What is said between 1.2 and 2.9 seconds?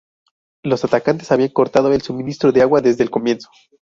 habían cortado el suministro de agua